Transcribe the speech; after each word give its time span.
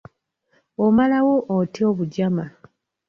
Omalawo 0.85 1.33
otya 1.57 1.83
obujama? 1.91 2.45